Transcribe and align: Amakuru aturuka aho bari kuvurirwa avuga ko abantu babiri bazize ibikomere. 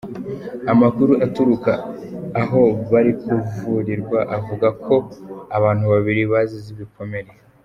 Amakuru 0.71 1.13
aturuka 1.25 1.73
aho 2.41 2.61
bari 2.91 3.11
kuvurirwa 3.21 4.19
avuga 4.37 4.67
ko 4.85 4.95
abantu 5.57 5.83
babiri 5.93 6.21
bazize 6.31 6.69
ibikomere. 6.75 7.29